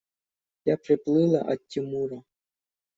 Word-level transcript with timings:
Я 0.73 0.77
приплыла 0.77 1.41
от 1.51 1.61
Тимура. 1.67 2.19